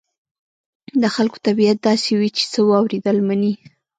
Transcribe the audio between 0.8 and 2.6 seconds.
د خلکو طبيعت داسې وي چې څه